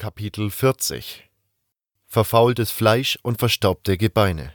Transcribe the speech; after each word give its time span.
Kapitel 0.00 0.50
40 0.50 1.28
Verfaultes 2.06 2.70
Fleisch 2.70 3.18
und 3.22 3.38
verstaubte 3.38 3.98
Gebeine 3.98 4.54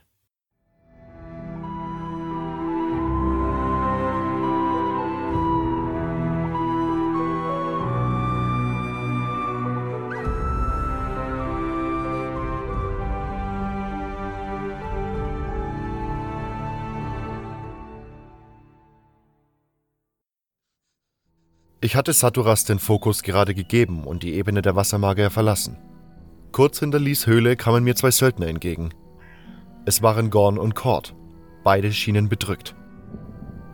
Ich 21.85 21.95
hatte 21.95 22.13
Saturas 22.13 22.65
den 22.65 22.79
Fokus 22.79 23.21
gerade 23.21 23.53
gegeben 23.53 24.05
und 24.05 24.23
die 24.23 24.33
Ebene 24.33 24.63
der 24.63 24.75
Wassermagier 24.75 25.29
verlassen. 25.29 25.77
Kurz 26.51 26.79
hinter 26.79 26.97
Lies 26.97 27.27
Höhle 27.27 27.55
kamen 27.55 27.83
mir 27.83 27.95
zwei 27.95 28.09
Söldner 28.09 28.47
entgegen. 28.47 28.89
Es 29.85 30.01
waren 30.01 30.31
Gorn 30.31 30.57
und 30.57 30.73
Cord. 30.73 31.15
Beide 31.63 31.91
schienen 31.91 32.27
bedrückt. 32.27 32.75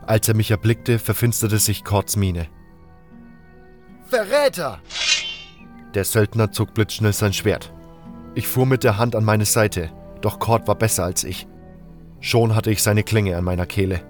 Als 0.06 0.28
er 0.28 0.36
mich 0.36 0.52
erblickte, 0.52 1.00
verfinsterte 1.00 1.58
sich 1.58 1.86
Cords 1.86 2.18
Miene. 2.18 2.50
Verräter! 4.08 4.80
Der 5.94 6.04
Söldner 6.04 6.52
zog 6.52 6.74
blitzschnell 6.74 7.14
sein 7.14 7.32
Schwert. 7.32 7.74
Ich 8.36 8.46
fuhr 8.46 8.66
mit 8.66 8.84
der 8.84 8.98
Hand 8.98 9.16
an 9.16 9.24
meine 9.24 9.46
Seite, 9.46 9.90
doch 10.20 10.38
Cord 10.38 10.68
war 10.68 10.76
besser 10.76 11.06
als 11.06 11.24
ich. 11.24 11.48
Schon 12.20 12.56
hatte 12.56 12.72
ich 12.72 12.84
seine 12.84 13.04
Klinge 13.04 13.38
an 13.38 13.46
meiner 13.46 13.68
Kehle. 13.68 14.02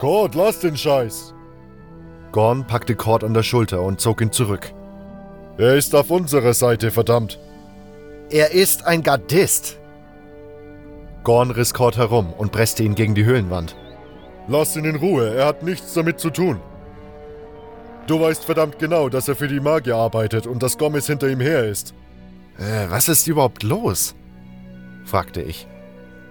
Cord, 0.00 0.34
lass 0.34 0.58
den 0.58 0.76
Scheiß! 0.76 1.32
Gorn 2.32 2.66
packte 2.66 2.96
Cord 2.96 3.24
an 3.24 3.34
der 3.34 3.42
Schulter 3.42 3.82
und 3.82 4.00
zog 4.00 4.22
ihn 4.22 4.32
zurück. 4.32 4.72
Er 5.58 5.76
ist 5.76 5.94
auf 5.94 6.10
unserer 6.10 6.54
Seite, 6.54 6.90
verdammt. 6.90 7.38
Er 8.30 8.52
ist 8.52 8.86
ein 8.86 9.02
Gardist. 9.02 9.78
Gorn 11.24 11.50
riss 11.50 11.74
Cord 11.74 11.98
herum 11.98 12.32
und 12.32 12.50
presste 12.50 12.82
ihn 12.82 12.94
gegen 12.94 13.14
die 13.14 13.26
Höhlenwand. 13.26 13.76
Lass 14.48 14.74
ihn 14.76 14.86
in 14.86 14.96
Ruhe, 14.96 15.34
er 15.34 15.46
hat 15.46 15.62
nichts 15.62 15.92
damit 15.92 16.18
zu 16.18 16.30
tun. 16.30 16.58
Du 18.06 18.18
weißt 18.20 18.44
verdammt 18.44 18.78
genau, 18.78 19.10
dass 19.10 19.28
er 19.28 19.36
für 19.36 19.46
die 19.46 19.60
Magier 19.60 19.96
arbeitet 19.96 20.46
und 20.46 20.62
dass 20.62 20.78
Gomez 20.78 21.06
hinter 21.06 21.28
ihm 21.28 21.40
her 21.40 21.66
ist. 21.66 21.94
Äh, 22.58 22.88
was 22.88 23.08
ist 23.08 23.28
überhaupt 23.28 23.62
los? 23.62 24.14
fragte 25.04 25.42
ich. 25.42 25.68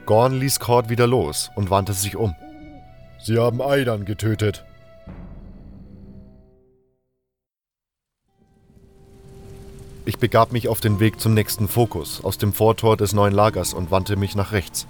Gorn 0.07 0.33
ließ 0.33 0.59
Cord 0.59 0.89
wieder 0.89 1.07
los 1.07 1.51
und 1.55 1.69
wandte 1.69 1.93
sich 1.93 2.15
um. 2.15 2.35
Sie 3.19 3.37
haben 3.37 3.61
Aidan 3.61 4.03
getötet. 4.03 4.65
Ich 10.03 10.17
begab 10.17 10.51
mich 10.51 10.67
auf 10.67 10.81
den 10.81 10.99
Weg 10.99 11.19
zum 11.19 11.35
nächsten 11.35 11.67
Fokus 11.67 12.23
aus 12.23 12.39
dem 12.39 12.53
Vortor 12.53 12.97
des 12.97 13.13
neuen 13.13 13.33
Lagers 13.33 13.71
und 13.71 13.91
wandte 13.91 14.15
mich 14.15 14.35
nach 14.35 14.51
rechts. 14.51 14.87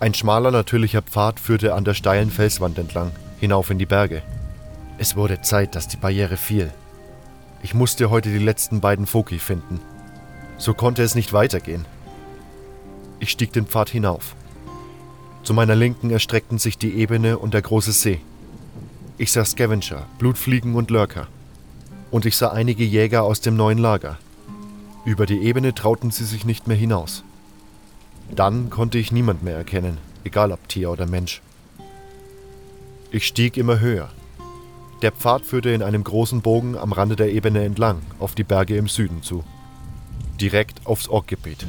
Ein 0.00 0.14
schmaler, 0.14 0.50
natürlicher 0.50 1.02
Pfad 1.02 1.38
führte 1.38 1.74
an 1.74 1.84
der 1.84 1.92
steilen 1.92 2.30
Felswand 2.30 2.78
entlang, 2.78 3.10
hinauf 3.38 3.68
in 3.68 3.78
die 3.78 3.84
Berge. 3.84 4.22
Es 4.96 5.14
wurde 5.14 5.42
Zeit, 5.42 5.74
dass 5.74 5.88
die 5.88 5.98
Barriere 5.98 6.38
fiel. 6.38 6.72
Ich 7.62 7.74
musste 7.74 8.08
heute 8.08 8.30
die 8.30 8.38
letzten 8.38 8.80
beiden 8.80 9.06
Foki 9.06 9.38
finden. 9.38 9.78
So 10.56 10.72
konnte 10.72 11.02
es 11.02 11.14
nicht 11.14 11.34
weitergehen. 11.34 11.84
Ich 13.20 13.30
stieg 13.30 13.52
den 13.52 13.66
Pfad 13.66 13.90
hinauf. 13.90 14.34
Zu 15.42 15.52
meiner 15.52 15.74
Linken 15.74 16.10
erstreckten 16.10 16.58
sich 16.58 16.78
die 16.78 16.94
Ebene 16.94 17.38
und 17.38 17.52
der 17.52 17.62
große 17.62 17.92
See. 17.92 18.20
Ich 19.18 19.32
sah 19.32 19.44
Scavenger, 19.44 20.06
Blutfliegen 20.18 20.76
und 20.76 20.90
Lurker 20.90 21.28
und 22.10 22.26
ich 22.26 22.36
sah 22.36 22.48
einige 22.48 22.84
Jäger 22.84 23.22
aus 23.22 23.40
dem 23.40 23.56
neuen 23.56 23.78
Lager. 23.78 24.18
Über 25.04 25.26
die 25.26 25.42
Ebene 25.42 25.74
trauten 25.74 26.10
sie 26.10 26.24
sich 26.24 26.44
nicht 26.44 26.66
mehr 26.66 26.76
hinaus. 26.76 27.24
Dann 28.30 28.70
konnte 28.70 28.98
ich 28.98 29.12
niemand 29.12 29.42
mehr 29.42 29.56
erkennen, 29.56 29.98
egal 30.24 30.52
ob 30.52 30.68
Tier 30.68 30.90
oder 30.90 31.06
Mensch. 31.06 31.40
Ich 33.10 33.26
stieg 33.26 33.56
immer 33.56 33.80
höher. 33.80 34.10
Der 35.00 35.12
Pfad 35.12 35.46
führte 35.46 35.70
in 35.70 35.82
einem 35.82 36.04
großen 36.04 36.42
Bogen 36.42 36.76
am 36.76 36.92
Rande 36.92 37.16
der 37.16 37.32
Ebene 37.32 37.64
entlang, 37.64 38.02
auf 38.18 38.34
die 38.34 38.44
Berge 38.44 38.76
im 38.76 38.88
Süden 38.88 39.22
zu. 39.22 39.44
Direkt 40.40 40.86
aufs 40.86 41.08
Orkgebiet. 41.08 41.66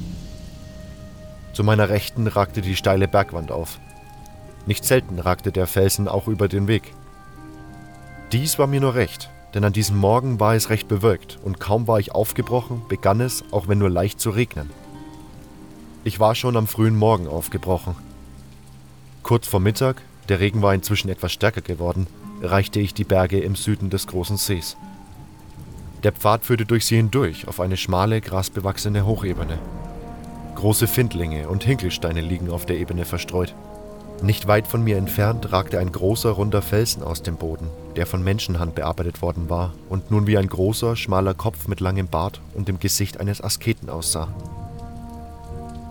Zu 1.54 1.64
meiner 1.64 1.90
Rechten 1.90 2.28
ragte 2.28 2.62
die 2.62 2.76
steile 2.76 3.08
Bergwand 3.08 3.52
auf. 3.52 3.80
Nicht 4.66 4.84
selten 4.84 5.20
ragte 5.20 5.52
der 5.52 5.68
Felsen 5.68 6.08
auch 6.08 6.28
über 6.28 6.48
den 6.48 6.68
Weg. 6.68 6.94
Dies 8.32 8.60
war 8.60 8.68
mir 8.68 8.82
nur 8.82 8.96
recht, 8.96 9.30
denn 9.54 9.64
an 9.64 9.74
diesem 9.74 9.98
Morgen 9.98 10.40
war 10.40 10.56
es 10.56 10.70
recht 10.70 10.88
bewölkt 10.88 11.40
und 11.44 11.60
kaum 11.60 11.88
war 11.88 12.00
ich 12.00 12.14
aufgebrochen, 12.14 12.82
begann 12.88 13.22
es, 13.22 13.44
auch 13.52 13.68
wenn 13.68 13.80
nur 13.80 13.90
leicht, 13.90 14.20
zu 14.20 14.30
regnen. 14.30 14.70
Ich 16.04 16.20
war 16.20 16.36
schon 16.36 16.56
am 16.56 16.68
frühen 16.68 16.96
Morgen 16.96 17.28
aufgebrochen. 17.28 17.96
Kurz 19.24 19.48
vor 19.48 19.60
Mittag, 19.60 20.02
der 20.30 20.40
Regen 20.40 20.62
war 20.62 20.74
inzwischen 20.74 21.10
etwas 21.10 21.32
stärker 21.32 21.62
geworden, 21.62 22.08
erreichte 22.42 22.80
ich 22.80 22.94
die 22.94 23.04
Berge 23.04 23.40
im 23.40 23.56
Süden 23.56 23.90
des 23.90 24.08
großen 24.08 24.38
Sees. 24.38 24.78
Der 26.04 26.14
Pfad 26.14 26.46
führte 26.46 26.66
durch 26.66 26.86
sie 26.86 26.96
hindurch 26.96 27.48
auf 27.48 27.60
eine 27.60 27.76
schmale, 27.76 28.22
grasbewachsene 28.22 29.06
Hochebene. 29.06 29.60
Große 30.56 30.88
Findlinge 30.88 31.50
und 31.50 31.64
Hinkelsteine 31.64 32.22
liegen 32.22 32.50
auf 32.50 32.66
der 32.66 32.78
Ebene 32.78 33.04
verstreut. 33.06 33.54
Nicht 34.22 34.48
weit 34.48 34.68
von 34.68 34.84
mir 34.84 34.98
entfernt 34.98 35.54
ragte 35.54 35.80
ein 35.80 35.94
großer, 35.94 36.32
runder 36.32 36.62
Felsen 36.62 37.04
aus 37.04 37.24
dem 37.24 37.38
Boden, 37.38 37.68
der 37.96 38.06
von 38.06 38.22
Menschenhand 38.22 38.76
bearbeitet 38.76 39.22
worden 39.22 39.50
war 39.50 39.74
und 39.88 40.12
nun 40.12 40.28
wie 40.28 40.38
ein 40.38 40.50
großer, 40.50 40.98
schmaler 40.98 41.34
Kopf 41.34 41.70
mit 41.70 41.80
langem 41.80 42.08
Bart 42.08 42.42
und 42.54 42.68
dem 42.68 42.80
Gesicht 42.80 43.20
eines 43.20 43.42
Asketen 43.42 43.90
aussah. 43.90 44.28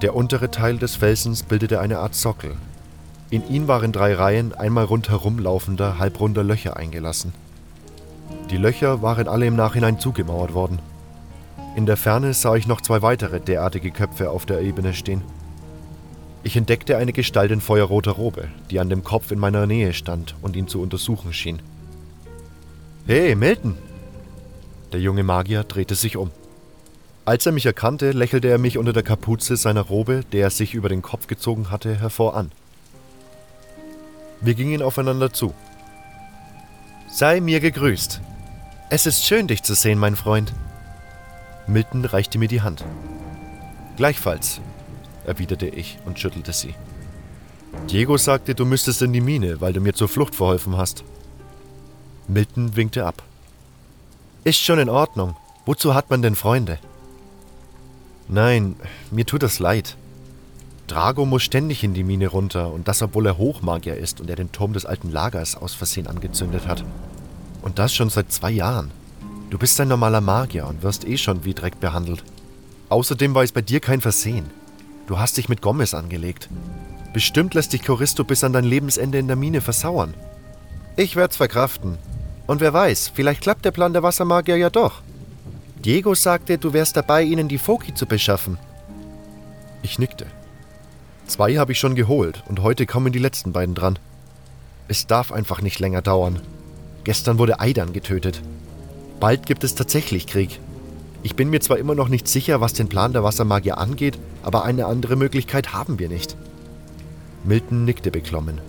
Der 0.03 0.15
untere 0.15 0.51
Teil 0.51 0.77
des 0.77 0.95
Felsens 0.95 1.43
bildete 1.43 1.81
eine 1.81 1.99
Art 1.99 2.15
Sockel. 2.15 2.55
In 3.31 3.49
ihn 3.49 3.67
waren 3.67 3.93
drei 3.93 4.15
Reihen 4.15 4.53
einmal 4.55 4.85
rundherum 4.85 5.39
laufender, 5.39 5.99
halbrunder 5.99 6.45
Löcher 6.45 6.77
eingelassen. 6.77 7.33
Die 8.51 8.59
Löcher 8.59 9.01
waren 9.01 9.27
alle 9.27 9.47
im 9.47 9.57
Nachhinein 9.57 9.99
zugemauert 9.99 10.53
worden. 10.53 10.81
In 11.77 11.87
der 11.87 11.97
Ferne 11.97 12.35
sah 12.35 12.57
ich 12.57 12.67
noch 12.67 12.83
zwei 12.83 13.01
weitere 13.01 13.41
derartige 13.41 13.91
Köpfe 13.91 14.31
auf 14.31 14.45
der 14.45 14.61
Ebene 14.61 14.93
stehen. 14.93 15.23
Ich 16.49 16.57
entdeckte 16.57 16.97
eine 16.97 17.13
Gestalt 17.13 17.51
in 17.51 17.61
feuerroter 17.61 18.13
Robe, 18.13 18.49
die 18.71 18.81
an 18.81 18.89
dem 18.89 19.05
Kopf 19.05 19.33
in 19.33 19.39
meiner 19.39 19.67
Nähe 19.67 19.93
stand 19.93 20.35
und 20.41 20.57
ihn 20.57 20.67
zu 20.67 20.81
untersuchen 20.81 21.35
schien. 21.35 21.61
Hey, 23.07 23.35
Milton! 23.35 23.77
Der 24.91 24.99
junge 24.99 25.25
Magier 25.25 25.63
drehte 25.65 25.95
sich 25.95 26.17
um. 26.17 26.31
Als 27.27 27.45
er 27.45 27.53
mich 27.53 27.67
erkannte, 27.67 28.13
lächelte 28.13 28.49
er 28.49 28.57
mich 28.57 28.79
unter 28.79 28.95
der 28.95 29.03
Kapuze 29.03 29.59
seiner 29.59 29.83
Robe, 29.83 30.25
der 30.33 30.45
er 30.45 30.51
sich 30.51 30.73
über 30.73 30.89
den 30.89 31.03
Kopf 31.03 31.27
gezogen 31.27 31.71
hatte, 31.71 32.01
hervor 32.01 32.35
an. 32.35 32.51
Wir 34.41 34.55
gingen 34.55 34.81
aufeinander 34.81 35.35
zu. 35.35 35.53
Sei 37.11 37.43
mir 37.43 37.61
gegrüßt. 37.61 38.23
Es 38.89 39.05
ist 39.05 39.27
schön, 39.27 39.49
dich 39.49 39.65
zu 39.65 39.75
sehen, 39.75 39.99
mein 39.99 40.17
Freund. 40.17 40.55
Milton 41.67 42.07
reichte 42.07 42.39
mir 42.39 42.49
die 42.49 42.63
Hand. 42.63 42.87
Gleichfalls, 43.99 44.63
erwiderte 45.29 45.67
ich 45.67 45.99
und 46.05 46.19
schüttelte 46.19 46.53
sie. 46.53 46.75
Diego 47.91 48.17
sagte, 48.17 48.55
du 48.55 48.65
müsstest 48.65 49.03
in 49.03 49.13
die 49.13 49.21
Mine, 49.21 49.61
weil 49.61 49.73
du 49.73 49.81
mir 49.81 49.95
zur 49.95 50.09
Flucht 50.09 50.35
verholfen 50.35 50.77
hast. 50.77 51.05
Milton 52.27 52.77
winkte 52.77 53.07
ab. 53.07 53.23
Ist 54.45 54.59
schon 54.59 54.79
in 54.79 54.89
Ordnung. 54.89 55.37
Wozu 55.65 55.95
hat 55.95 56.11
man 56.11 56.23
denn 56.23 56.35
Freunde? 56.35 56.79
Nein, 58.29 58.77
mir 59.11 59.27
tut 59.27 59.43
das 59.43 59.59
leid. 59.59 59.97
Drago 60.87 61.27
muss 61.27 61.43
ständig 61.43 61.85
in 61.85 61.93
die 61.93 62.05
Mine 62.05 62.29
runter, 62.29 62.73
und 62.73 62.89
das 62.89 63.03
obwohl 63.03 63.27
er 63.27 63.39
Hochmagier 63.39 63.97
ist 63.97 64.21
und 64.21 64.31
er 64.31 64.37
den 64.37 64.53
Turm 64.53 64.73
des 64.73 64.87
alten 64.87 65.11
Lagers 65.11 65.57
aus 65.57 65.75
Versehen 65.75 66.07
angezündet 66.07 66.67
hat. 66.67 66.85
Und 67.61 67.79
das 67.79 67.95
schon 67.95 68.09
seit 68.09 68.33
zwei 68.33 68.51
Jahren. 68.51 68.91
Du 69.51 69.59
bist 69.59 69.81
ein 69.81 69.89
normaler 69.89 70.21
Magier 70.21 70.67
und 70.67 70.83
wirst 70.83 71.07
eh 71.07 71.17
schon 71.17 71.45
wie 71.45 71.55
Dreck 71.55 71.81
behandelt. 71.81 72.23
Außerdem 72.89 73.35
war 73.35 73.43
es 73.43 73.53
bei 73.53 73.63
dir 73.63 73.81
kein 73.81 74.01
Versehen. 74.01 74.47
Du 75.09 75.19
hast 75.19 75.39
dich 75.39 75.49
mit 75.49 75.63
Gomez 75.63 75.95
angelegt. 75.95 76.51
Bestimmt 77.15 77.55
lässt 77.55 77.73
dich 77.73 77.83
Choristo 77.83 78.25
bis 78.25 78.45
an 78.45 78.53
dein 78.53 78.65
Lebensende 78.65 79.19
in 79.19 79.27
der 79.27 79.37
Mine 79.37 79.63
versauern. 79.63 80.13
Ich 80.97 81.17
werd's 81.17 81.39
verkraften. 81.39 81.97
Und 82.47 82.61
wer 82.61 82.75
weiß, 82.75 83.13
vielleicht 83.15 83.41
klappt 83.41 83.65
der 83.65 83.71
Plan 83.71 83.95
der 83.95 84.03
Wassermagier 84.03 84.59
ja 84.59 84.69
doch. 84.69 85.01
Diego 85.83 86.15
sagte, 86.15 86.59
du 86.59 86.75
wärst 86.75 86.95
dabei, 86.99 87.23
ihnen 87.23 87.49
die 87.49 87.57
Foki 87.57 87.95
zu 87.95 88.05
beschaffen. 88.05 88.59
Ich 89.81 89.99
nickte. 89.99 90.27
Zwei 91.27 91.57
habe 91.57 91.73
ich 91.73 91.79
schon 91.79 91.95
geholt 91.95 92.45
und 92.47 92.63
heute 92.63 92.85
kommen 92.85 93.11
die 93.11 93.19
letzten 93.19 93.53
beiden 93.53 93.75
dran. 93.75 93.99
Es 94.89 95.07
darf 95.07 95.33
einfach 95.33 95.63
nicht 95.63 95.79
länger 95.79 96.03
dauern. 96.03 96.43
Gestern 97.05 97.39
wurde 97.39 97.61
Aidan 97.61 97.95
getötet. 97.95 98.43
Bald 99.21 99.47
gibt 99.47 99.65
es 99.65 99.75
tatsächlich 99.75 100.27
Krieg. 100.27 100.61
Ich 101.29 101.37
bin 101.37 101.51
mir 101.51 101.61
zwar 101.61 101.77
immer 101.77 101.95
noch 101.95 102.09
nicht 102.09 102.27
sicher, 102.27 102.63
was 102.63 102.73
den 102.73 102.89
Plan 102.89 103.13
der 103.13 103.23
Wassermagier 103.23 103.77
angeht, 103.77 104.19
aber 104.43 104.65
eine 104.65 104.87
andere 104.87 105.15
Möglichkeit 105.15 105.75
haben 105.75 105.99
wir 105.99 106.09
nicht. 106.09 106.39
Milton 107.45 107.85
nickte 107.85 108.11
beklommen. 108.11 108.63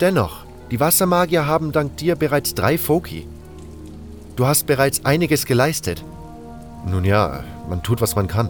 Dennoch, 0.00 0.44
die 0.70 0.78
Wassermagier 0.78 1.44
haben 1.44 1.72
dank 1.72 1.96
dir 1.96 2.14
bereits 2.14 2.54
drei 2.54 2.78
Foki. 2.78 3.26
Du 4.36 4.46
hast 4.46 4.68
bereits 4.68 5.04
einiges 5.04 5.46
geleistet. 5.46 6.04
Nun 6.86 7.04
ja, 7.04 7.42
man 7.68 7.82
tut, 7.82 8.00
was 8.00 8.14
man 8.14 8.28
kann. 8.28 8.48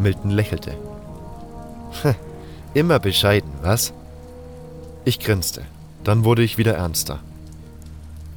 Milton 0.00 0.32
lächelte. 0.32 0.74
Immer 2.74 2.98
bescheiden, 2.98 3.52
was? 3.62 3.92
Ich 5.04 5.20
grinste. 5.20 5.62
Dann 6.02 6.24
wurde 6.24 6.42
ich 6.42 6.58
wieder 6.58 6.74
ernster. 6.74 7.20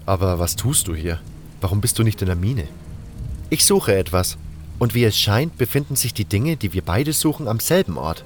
Aber 0.05 0.37
was 0.37 0.55
tust 0.55 0.87
du 0.87 0.93
hier? 0.93 1.19
Warum 1.59 1.81
bist 1.81 1.97
du 1.97 2.03
nicht 2.03 2.21
in 2.21 2.27
der 2.27 2.35
Mine? 2.35 2.67
Ich 3.49 3.65
suche 3.65 3.95
etwas. 3.95 4.37
Und 4.77 4.93
wie 4.93 5.03
es 5.03 5.17
scheint, 5.17 5.57
befinden 5.57 5.95
sich 5.95 6.13
die 6.13 6.25
Dinge, 6.25 6.55
die 6.55 6.71
wir 6.71 6.83
beide 6.83 7.13
suchen, 7.13 7.47
am 7.47 7.59
selben 7.59 7.97
Ort. 7.97 8.23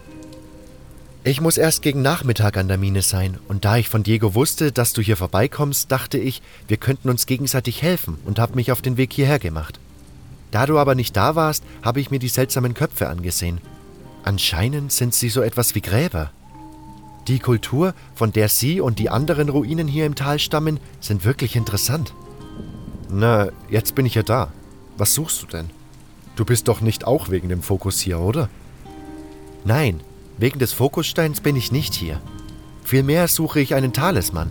Ich 1.23 1.39
muss 1.39 1.57
erst 1.57 1.81
gegen 1.81 2.01
Nachmittag 2.01 2.57
an 2.57 2.67
der 2.67 2.77
Mine 2.77 3.01
sein, 3.01 3.39
und 3.47 3.63
da 3.63 3.77
ich 3.77 3.87
von 3.87 4.03
Diego 4.03 4.35
wusste, 4.35 4.73
dass 4.73 4.91
du 4.91 5.01
hier 5.01 5.15
vorbeikommst, 5.15 5.89
dachte 5.89 6.17
ich, 6.17 6.41
wir 6.67 6.75
könnten 6.75 7.09
uns 7.09 7.25
gegenseitig 7.25 7.81
helfen 7.81 8.17
und 8.25 8.39
habe 8.39 8.55
mich 8.55 8.73
auf 8.73 8.81
den 8.81 8.97
Weg 8.97 9.13
hierher 9.13 9.39
gemacht. 9.39 9.79
Da 10.51 10.65
du 10.65 10.77
aber 10.77 10.95
nicht 10.95 11.15
da 11.15 11.35
warst, 11.35 11.63
habe 11.81 12.01
ich 12.01 12.11
mir 12.11 12.19
die 12.19 12.27
seltsamen 12.27 12.73
Köpfe 12.73 13.07
angesehen. 13.07 13.61
Anscheinend 14.23 14.91
sind 14.91 15.15
sie 15.15 15.29
so 15.29 15.41
etwas 15.41 15.73
wie 15.75 15.81
Gräber. 15.81 16.31
Die 17.29 17.39
Kultur, 17.39 17.93
von 18.15 18.33
der 18.33 18.49
sie 18.49 18.81
und 18.81 18.99
die 18.99 19.09
anderen 19.09 19.47
Ruinen 19.47 19.87
hier 19.87 20.05
im 20.05 20.15
Tal 20.15 20.39
stammen, 20.39 20.81
sind 20.99 21.23
wirklich 21.23 21.55
interessant. 21.55 22.13
Na, 23.09 23.47
jetzt 23.69 23.95
bin 23.95 24.05
ich 24.05 24.15
ja 24.15 24.23
da. 24.23 24.51
Was 24.97 25.13
suchst 25.13 25.41
du 25.41 25.47
denn? 25.47 25.69
Du 26.35 26.45
bist 26.45 26.67
doch 26.67 26.81
nicht 26.81 27.05
auch 27.05 27.29
wegen 27.29 27.49
dem 27.49 27.61
Fokus 27.61 27.99
hier, 27.99 28.19
oder? 28.19 28.49
Nein, 29.65 30.01
wegen 30.37 30.59
des 30.59 30.73
Fokussteins 30.73 31.41
bin 31.41 31.55
ich 31.55 31.71
nicht 31.71 31.93
hier. 31.93 32.21
Vielmehr 32.83 33.27
suche 33.27 33.59
ich 33.59 33.75
einen 33.75 33.93
Talisman. 33.93 34.49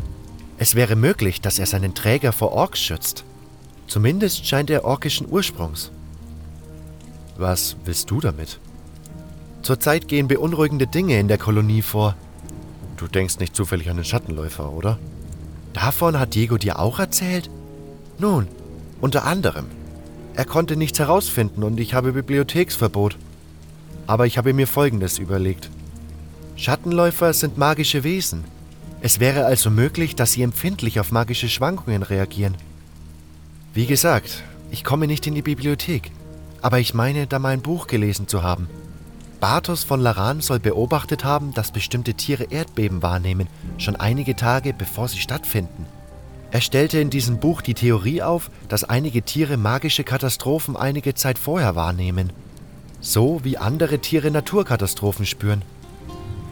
Es 0.59 0.75
wäre 0.75 0.97
möglich, 0.97 1.41
dass 1.41 1.59
er 1.59 1.67
seinen 1.67 1.95
Träger 1.95 2.33
vor 2.33 2.53
Orks 2.53 2.81
schützt. 2.81 3.25
Zumindest 3.87 4.47
scheint 4.47 4.71
er 4.71 4.85
orkischen 4.85 5.29
Ursprungs. 5.29 5.91
Was 7.37 7.77
willst 7.85 8.11
du 8.11 8.21
damit? 8.21 8.59
Zurzeit 9.63 10.09
gehen 10.09 10.29
beunruhigende 10.29 10.87
Dinge 10.87 11.19
in 11.19 11.29
der 11.29 11.39
Kolonie 11.39 11.83
vor. 11.83 12.17
Du 12.97 13.07
denkst 13.07 13.39
nicht 13.39 13.57
zufällig 13.57 13.91
an 13.91 13.97
den 13.97 14.05
Schattenläufer, 14.05 14.73
oder? 14.73 14.99
Davon 15.73 16.19
hat 16.19 16.35
Diego 16.35 16.59
dir 16.59 16.79
auch 16.79 16.99
erzählt? 16.99 17.51
Nun, 18.19 18.47
unter 19.01 19.25
anderem. 19.25 19.67
Er 20.35 20.45
konnte 20.47 20.77
nichts 20.77 20.99
herausfinden 20.99 21.63
und 21.63 21.79
ich 21.79 21.95
habe 21.95 22.13
Bibliotheksverbot. 22.13 23.17
Aber 24.07 24.27
ich 24.27 24.39
habe 24.39 24.53
mir 24.55 24.67
Folgendes 24.67 25.19
überlegt. 25.19 25.71
Schattenläufer 26.57 27.33
sind 27.33 27.59
magische 27.59 28.05
Wesen. 28.05 28.45
Es 29.01 29.21
wäre 29.21 29.45
also 29.45 29.71
möglich, 29.71 30.17
dass 30.17 30.33
sie 30.33 30.43
empfindlich 30.43 31.01
auf 31.01 31.13
magische 31.13 31.49
Schwankungen 31.49 32.03
reagieren. 32.03 32.57
Wie 33.75 33.87
gesagt, 33.87 34.43
ich 34.71 34.85
komme 34.85 35.07
nicht 35.07 35.27
in 35.27 35.35
die 35.35 35.43
Bibliothek, 35.43 36.11
aber 36.63 36.79
ich 36.79 36.95
meine, 36.95 37.27
da 37.27 37.39
mal 37.39 37.51
ein 37.51 37.63
Buch 37.63 37.87
gelesen 37.87 38.29
zu 38.29 38.43
haben. 38.43 38.69
Bartos 39.41 39.83
von 39.83 40.01
Laran 40.01 40.41
soll 40.41 40.61
beobachtet 40.61 41.25
haben, 41.25 41.53
dass 41.53 41.73
bestimmte 41.73 42.15
Tiere 42.15 42.45
Erdbeben 42.45 43.03
wahrnehmen, 43.03 43.49
schon 43.77 43.97
einige 43.97 44.37
Tage 44.37 44.73
bevor 44.73 45.09
sie 45.09 45.19
stattfinden. 45.19 45.87
Er 46.53 46.61
stellte 46.61 47.01
in 47.01 47.11
diesem 47.11 47.41
Buch 47.41 47.63
die 47.63 47.75
Theorie 47.75 48.23
auf, 48.23 48.51
dass 48.69 48.85
einige 48.85 49.23
Tiere 49.23 49.57
magische 49.57 50.05
Katastrophen 50.05 50.77
einige 50.77 51.15
Zeit 51.15 51.39
vorher 51.39 51.75
wahrnehmen 51.75 52.31
so 53.03 53.41
wie 53.43 53.59
andere 53.59 53.99
Tiere 53.99 54.31
Naturkatastrophen 54.31 55.27
spüren. 55.27 55.63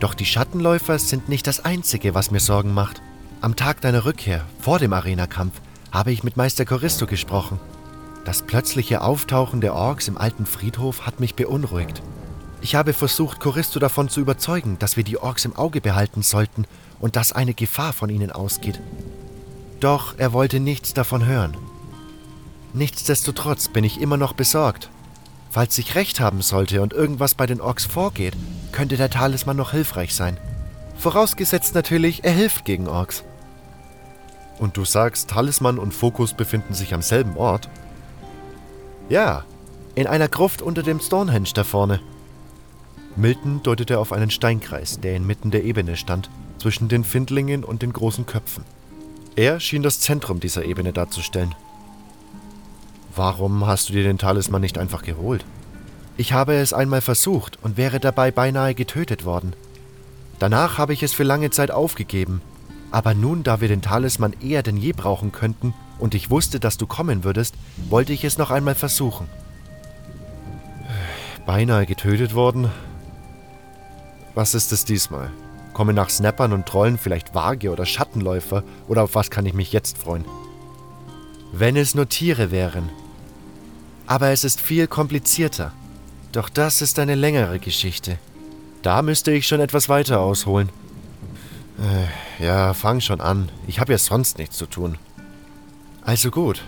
Doch 0.01 0.15
die 0.15 0.27
Schattenläufer 0.27 0.99
sind 0.99 1.29
nicht 1.29 1.47
das 1.47 1.65
Einzige, 1.65 2.15
was 2.15 2.31
mir 2.31 2.41
Sorgen 2.41 2.75
macht. 2.75 3.01
Am 3.41 3.57
Tag 3.57 3.81
deiner 3.81 4.05
Rückkehr, 4.05 4.45
vor 4.61 4.79
dem 4.79 4.93
Arenakampf, 4.93 5.61
habe 5.93 6.13
ich 6.13 6.25
mit 6.25 6.37
Meister 6.37 6.65
Choristo 6.65 7.07
gesprochen. 7.07 7.59
Das 8.25 8.43
plötzliche 8.43 9.01
Auftauchen 9.01 9.61
der 9.61 9.75
Orks 9.75 10.09
im 10.09 10.19
alten 10.19 10.45
Friedhof 10.45 11.07
hat 11.07 11.21
mich 11.21 11.37
beunruhigt. 11.37 12.03
Ich 12.61 12.75
habe 12.75 12.93
versucht, 12.93 13.41
Choristo 13.41 13.79
davon 13.79 14.09
zu 14.09 14.21
überzeugen, 14.21 14.79
dass 14.79 14.97
wir 14.97 15.05
die 15.05 15.17
Orks 15.17 15.45
im 15.45 15.57
Auge 15.57 15.81
behalten 15.81 16.23
sollten 16.23 16.67
und 16.99 17.17
dass 17.17 17.33
eine 17.33 17.55
Gefahr 17.55 17.93
von 17.93 18.11
ihnen 18.11 18.31
ausgeht. 18.31 18.81
Doch 19.81 20.15
er 20.19 20.33
wollte 20.33 20.61
nichts 20.61 20.95
davon 20.95 21.27
hören. 21.27 21.57
Nichtsdestotrotz 22.73 23.69
bin 23.69 23.83
ich 23.85 24.01
immer 24.01 24.17
noch 24.17 24.35
besorgt 24.35 24.91
Falls 25.51 25.77
ich 25.79 25.97
recht 25.97 26.21
haben 26.21 26.43
sollte 26.43 26.81
und 26.81 26.93
irgendwas 26.93 27.35
bei 27.35 27.45
den 27.45 27.61
Orks 27.61 27.85
vorgeht, 27.85 28.37
könnte 28.71 28.97
der 28.97 29.11
Talisman 29.11 29.57
noch 29.57 29.73
hilfreich 29.73 30.15
sein. 30.15 30.39
Vorausgesetzt 30.97 31.75
natürlich, 31.75 32.23
er 32.23 32.31
hilft 32.31 32.65
gegen 32.65 32.87
Orks. 32.87 33.25
Und 34.61 34.77
du 34.77 34.85
sagst, 34.85 35.31
Talisman 35.31 35.79
und 35.79 35.93
Fokus 35.93 36.35
befinden 36.35 36.73
sich 36.73 36.95
am 36.95 37.03
selben 37.03 37.37
Ort? 37.37 37.69
Ja, 39.09 39.45
in 39.97 40.07
einer 40.07 40.29
Gruft 40.29 40.63
unter 40.63 40.85
dem 40.85 41.01
Stonehenge 41.01 41.51
da 41.53 41.65
vorne. 41.65 42.01
Milton 43.17 43.61
deutete 43.65 43.99
auf 43.99 44.13
einen 44.13 44.31
Steinkreis, 44.31 45.01
der 45.01 45.17
inmitten 45.17 45.51
der 45.51 45.65
Ebene 45.65 45.97
stand, 45.97 46.31
zwischen 46.59 46.89
den 46.89 47.03
Findlingen 47.03 47.65
und 47.65 47.83
den 47.83 47.93
großen 47.93 48.25
Köpfen. 48.25 48.65
Er 49.37 49.61
schien 49.61 49.83
das 49.83 50.01
Zentrum 50.01 50.41
dieser 50.41 50.65
Ebene 50.65 50.93
darzustellen. 50.93 51.55
Warum 53.15 53.67
hast 53.67 53.89
du 53.89 53.93
dir 53.93 54.03
den 54.03 54.19
Talisman 54.19 54.61
nicht 54.61 54.79
einfach 54.79 55.03
geholt? 55.03 55.45
Ich 56.17 56.33
habe 56.33 56.55
es 56.55 56.73
einmal 56.73 57.01
versucht 57.01 57.59
und 57.63 57.77
wäre 57.77 58.01
dabei 58.01 58.31
beinahe 58.31 58.75
getötet 58.75 59.25
worden. 59.25 59.55
Danach 60.39 60.79
habe 60.79 60.93
ich 60.93 61.03
es 61.03 61.13
für 61.13 61.23
lange 61.23 61.51
Zeit 61.51 61.71
aufgegeben. 61.71 62.41
Aber 62.91 63.15
nun, 63.15 63.43
da 63.43 63.61
wir 63.61 63.69
den 63.69 63.83
Talisman 63.83 64.35
eher 64.43 64.63
denn 64.63 64.77
je 64.77 64.93
brauchen 64.93 65.33
könnten 65.33 65.75
und 65.99 66.15
ich 66.15 66.31
wusste, 66.31 66.59
dass 66.59 66.77
du 66.77 66.87
kommen 66.87 67.25
würdest, 67.25 67.55
wollte 67.89 68.13
ich 68.13 68.25
es 68.25 68.37
noch 68.37 68.51
einmal 68.51 68.75
versuchen. 68.75 69.29
Beinahe 71.47 71.87
getötet 71.87 72.35
worden? 72.35 72.71
Was 74.35 74.55
ist 74.55 74.73
es 74.73 74.85
diesmal? 74.85 75.31
Kommen 75.73 75.95
nach 75.95 76.11
Snappern 76.11 76.53
und 76.53 76.67
Trollen 76.67 76.99
vielleicht 76.99 77.35
Waage 77.35 77.71
oder 77.71 77.87
Schattenläufer 77.87 78.65
oder 78.89 79.05
auf 79.05 79.15
was 79.15 79.31
kann 79.31 79.47
ich 79.47 79.55
mich 79.55 79.73
jetzt 79.73 79.99
freuen? 79.99 80.25
Wenn 81.53 81.77
es 81.77 81.95
nur 81.95 82.09
Tiere 82.09 82.51
wären. 82.51 82.91
Aber 84.07 84.31
es 84.31 84.45
ist 84.45 84.61
viel 84.61 84.87
komplizierter. 84.87 85.73
Doch 86.33 86.49
das 86.49 86.83
ist 86.83 86.99
eine 86.99 87.15
längere 87.15 87.59
Geschichte. 87.59 88.19
Da 88.83 89.03
müsste 89.03 89.31
ich 89.33 89.47
schon 89.47 89.61
etwas 89.61 89.89
weiter 89.89 90.21
ausholen. 90.21 90.71
Äh, 91.79 92.45
ja, 92.45 92.75
fang 92.75 93.01
schon 93.01 93.21
an. 93.21 93.51
Ich 93.67 93.81
habe 93.81 93.93
ja 93.93 93.99
sonst 93.99 94.39
nichts 94.39 94.57
zu 94.57 94.67
tun. 94.67 94.97
Also 96.03 96.31
gut. 96.31 96.63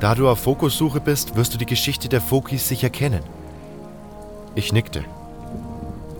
Da 0.00 0.14
du 0.14 0.28
auf 0.28 0.40
Fokussuche 0.40 1.00
bist, 1.00 1.36
wirst 1.36 1.54
du 1.54 1.58
die 1.58 1.66
Geschichte 1.66 2.08
der 2.08 2.20
Fokis 2.20 2.68
sicher 2.68 2.90
kennen. 2.90 3.22
Ich 4.54 4.72
nickte. 4.72 5.04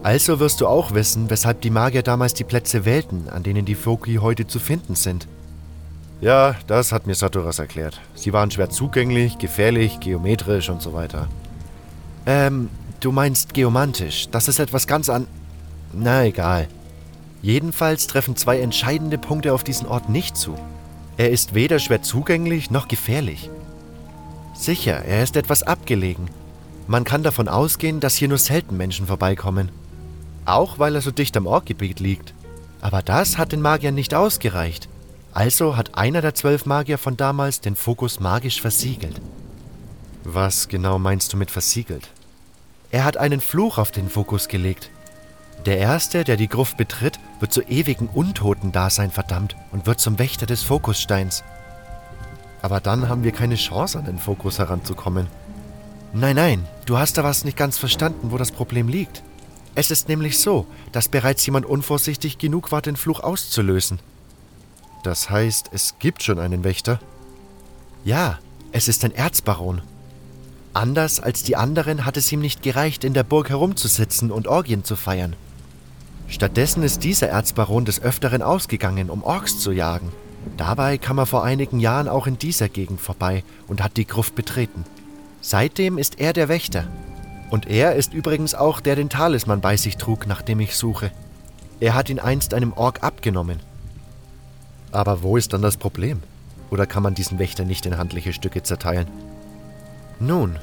Also 0.02 0.40
wirst 0.40 0.60
du 0.60 0.66
auch 0.66 0.94
wissen, 0.94 1.30
weshalb 1.30 1.60
die 1.60 1.70
Magier 1.70 2.02
damals 2.02 2.34
die 2.34 2.44
Plätze 2.44 2.84
wählten, 2.84 3.28
an 3.28 3.44
denen 3.44 3.64
die 3.64 3.76
Foki 3.76 4.16
heute 4.16 4.46
zu 4.46 4.58
finden 4.58 4.96
sind. 4.96 5.28
Ja, 6.20 6.56
das 6.66 6.92
hat 6.92 7.06
mir 7.06 7.14
Satoras 7.14 7.58
erklärt. 7.58 8.00
Sie 8.14 8.32
waren 8.32 8.50
schwer 8.50 8.70
zugänglich, 8.70 9.38
gefährlich, 9.38 10.00
geometrisch 10.00 10.70
und 10.70 10.82
so 10.82 10.92
weiter. 10.92 11.28
Ähm, 12.26 12.68
du 13.00 13.12
meinst 13.12 13.54
geomantisch. 13.54 14.28
Das 14.30 14.48
ist 14.48 14.58
etwas 14.58 14.86
ganz 14.86 15.08
an... 15.08 15.26
Na 15.92 16.24
egal. 16.24 16.68
Jedenfalls 17.42 18.06
treffen 18.06 18.36
zwei 18.36 18.60
entscheidende 18.60 19.18
Punkte 19.18 19.52
auf 19.52 19.64
diesen 19.64 19.86
Ort 19.86 20.08
nicht 20.08 20.36
zu. 20.36 20.54
Er 21.16 21.30
ist 21.30 21.54
weder 21.54 21.78
schwer 21.78 22.02
zugänglich 22.02 22.70
noch 22.70 22.88
gefährlich. 22.88 23.50
Sicher, 24.54 25.04
er 25.04 25.22
ist 25.22 25.36
etwas 25.36 25.62
abgelegen. 25.62 26.28
Man 26.86 27.04
kann 27.04 27.22
davon 27.22 27.48
ausgehen, 27.48 28.00
dass 28.00 28.16
hier 28.16 28.28
nur 28.28 28.38
selten 28.38 28.76
Menschen 28.76 29.06
vorbeikommen. 29.06 29.70
Auch 30.44 30.78
weil 30.78 30.94
er 30.94 31.00
so 31.00 31.10
dicht 31.10 31.36
am 31.36 31.46
Ortgebiet 31.46 32.00
liegt. 32.00 32.34
Aber 32.80 33.02
das 33.02 33.38
hat 33.38 33.52
den 33.52 33.62
Magiern 33.62 33.94
nicht 33.94 34.14
ausgereicht. 34.14 34.88
Also 35.32 35.76
hat 35.76 35.96
einer 35.96 36.20
der 36.20 36.34
zwölf 36.34 36.66
Magier 36.66 36.98
von 36.98 37.16
damals 37.16 37.60
den 37.60 37.76
Fokus 37.76 38.20
magisch 38.20 38.60
versiegelt. 38.60 39.20
Was 40.24 40.68
genau 40.68 40.98
meinst 40.98 41.32
du 41.32 41.36
mit 41.36 41.50
versiegelt? 41.50 42.08
Er 42.90 43.04
hat 43.04 43.16
einen 43.16 43.40
Fluch 43.40 43.78
auf 43.78 43.90
den 43.90 44.10
Fokus 44.10 44.48
gelegt. 44.48 44.90
Der 45.64 45.78
Erste, 45.78 46.24
der 46.24 46.36
die 46.36 46.48
Gruft 46.48 46.76
betritt, 46.76 47.18
wird 47.40 47.52
zu 47.52 47.62
ewigen 47.62 48.08
Untoten-Dasein 48.08 49.10
verdammt 49.10 49.56
und 49.70 49.86
wird 49.86 50.00
zum 50.00 50.18
Wächter 50.18 50.44
des 50.44 50.62
Fokussteins. 50.62 51.44
Aber 52.60 52.80
dann 52.80 53.08
haben 53.08 53.24
wir 53.24 53.32
keine 53.32 53.54
Chance, 53.54 53.98
an 53.98 54.04
den 54.04 54.18
Fokus 54.18 54.58
heranzukommen. 54.58 55.28
Nein, 56.12 56.36
nein, 56.36 56.68
du 56.84 56.98
hast 56.98 57.16
da 57.16 57.24
was 57.24 57.44
nicht 57.44 57.56
ganz 57.56 57.78
verstanden, 57.78 58.30
wo 58.32 58.38
das 58.38 58.50
Problem 58.50 58.88
liegt. 58.88 59.22
Es 59.74 59.90
ist 59.90 60.08
nämlich 60.08 60.38
so, 60.38 60.66
dass 60.92 61.08
bereits 61.08 61.44
jemand 61.46 61.66
unvorsichtig 61.66 62.38
genug 62.38 62.72
war, 62.72 62.82
den 62.82 62.96
Fluch 62.96 63.20
auszulösen. 63.20 63.98
Das 65.02 65.30
heißt, 65.30 65.70
es 65.72 65.94
gibt 65.98 66.22
schon 66.22 66.38
einen 66.38 66.64
Wächter? 66.64 67.00
Ja, 68.04 68.38
es 68.72 68.88
ist 68.88 69.04
ein 69.04 69.14
Erzbaron. 69.14 69.82
Anders 70.74 71.20
als 71.20 71.42
die 71.42 71.56
anderen 71.56 72.04
hat 72.04 72.16
es 72.16 72.30
ihm 72.32 72.40
nicht 72.40 72.62
gereicht, 72.62 73.04
in 73.04 73.14
der 73.14 73.24
Burg 73.24 73.50
herumzusitzen 73.50 74.30
und 74.30 74.46
Orgien 74.46 74.84
zu 74.84 74.96
feiern. 74.96 75.36
Stattdessen 76.28 76.82
ist 76.82 77.04
dieser 77.04 77.28
Erzbaron 77.28 77.84
des 77.84 78.00
Öfteren 78.00 78.42
ausgegangen, 78.42 79.10
um 79.10 79.22
Orks 79.22 79.58
zu 79.58 79.72
jagen. 79.72 80.12
Dabei 80.56 80.98
kam 80.98 81.18
er 81.18 81.26
vor 81.26 81.44
einigen 81.44 81.78
Jahren 81.78 82.08
auch 82.08 82.26
in 82.26 82.38
dieser 82.38 82.68
Gegend 82.68 83.00
vorbei 83.00 83.44
und 83.68 83.82
hat 83.82 83.96
die 83.96 84.06
Gruft 84.06 84.34
betreten. 84.34 84.84
Seitdem 85.40 85.98
ist 85.98 86.20
er 86.20 86.32
der 86.32 86.48
Wächter. 86.48 86.86
Und 87.52 87.68
er 87.68 87.96
ist 87.96 88.14
übrigens 88.14 88.54
auch, 88.54 88.80
der 88.80 88.96
den 88.96 89.10
Talisman 89.10 89.60
bei 89.60 89.76
sich 89.76 89.98
trug, 89.98 90.26
nach 90.26 90.40
dem 90.40 90.58
ich 90.58 90.74
suche. 90.74 91.10
Er 91.80 91.92
hat 91.92 92.08
ihn 92.08 92.18
einst 92.18 92.54
einem 92.54 92.72
Ork 92.72 93.02
abgenommen. 93.02 93.60
Aber 94.90 95.22
wo 95.22 95.36
ist 95.36 95.52
dann 95.52 95.60
das 95.60 95.76
Problem? 95.76 96.22
Oder 96.70 96.86
kann 96.86 97.02
man 97.02 97.14
diesen 97.14 97.38
Wächter 97.38 97.66
nicht 97.66 97.84
in 97.84 97.98
handliche 97.98 98.32
Stücke 98.32 98.62
zerteilen? 98.62 99.06
Nun, 100.18 100.58